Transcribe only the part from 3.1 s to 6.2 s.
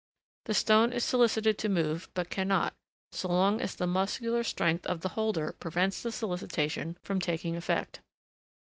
so long as the muscular strength of the holder prevents the